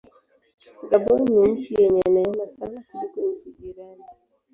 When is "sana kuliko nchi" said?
2.55-3.49